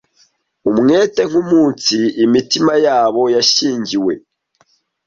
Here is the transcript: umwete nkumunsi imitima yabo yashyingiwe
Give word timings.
umwete 0.69 1.21
nkumunsi 1.29 1.97
imitima 2.25 2.73
yabo 2.85 3.23
yashyingiwe 3.35 4.13